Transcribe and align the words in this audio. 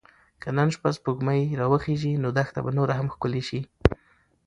که 0.41 0.49
نن 0.57 0.67
شپه 0.75 0.89
سپوږمۍ 0.97 1.41
راوخیژي 1.59 2.13
نو 2.23 2.29
دښته 2.37 2.59
به 2.65 2.71
نوره 2.77 2.93
هم 2.99 3.07
ښکلې 3.13 3.41
شي. 3.49 3.61